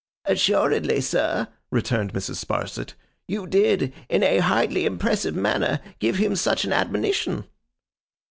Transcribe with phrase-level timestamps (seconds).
[0.25, 2.43] 'Assuredly, sir,' returned Mrs.
[2.43, 2.95] Sparsit,
[3.27, 7.45] 'you did, in a highly impressive manner, give him such an admonition.